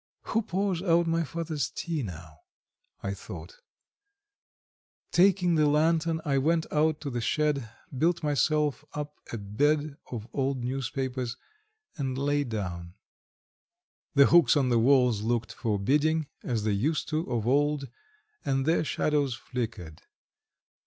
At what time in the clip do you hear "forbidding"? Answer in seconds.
15.53-16.25